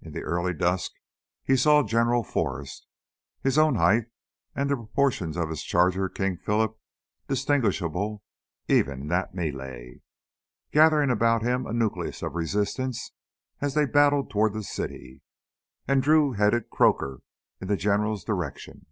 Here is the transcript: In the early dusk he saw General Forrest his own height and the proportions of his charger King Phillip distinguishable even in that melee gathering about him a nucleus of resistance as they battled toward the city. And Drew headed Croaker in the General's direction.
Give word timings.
In 0.00 0.12
the 0.12 0.22
early 0.22 0.54
dusk 0.54 0.92
he 1.42 1.56
saw 1.56 1.82
General 1.82 2.22
Forrest 2.22 2.86
his 3.42 3.58
own 3.58 3.74
height 3.74 4.04
and 4.54 4.70
the 4.70 4.76
proportions 4.76 5.36
of 5.36 5.48
his 5.48 5.60
charger 5.64 6.08
King 6.08 6.36
Phillip 6.36 6.78
distinguishable 7.26 8.22
even 8.68 9.00
in 9.00 9.08
that 9.08 9.34
melee 9.34 10.02
gathering 10.70 11.10
about 11.10 11.42
him 11.42 11.66
a 11.66 11.72
nucleus 11.72 12.22
of 12.22 12.36
resistance 12.36 13.10
as 13.60 13.74
they 13.74 13.86
battled 13.86 14.30
toward 14.30 14.52
the 14.52 14.62
city. 14.62 15.20
And 15.88 16.00
Drew 16.00 16.34
headed 16.34 16.70
Croaker 16.70 17.22
in 17.60 17.66
the 17.66 17.76
General's 17.76 18.22
direction. 18.22 18.86